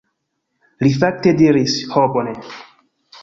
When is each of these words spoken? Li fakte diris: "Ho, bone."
Li 0.85 0.93
fakte 1.03 1.35
diris: 1.41 1.77
"Ho, 1.91 2.05
bone." 2.17 2.33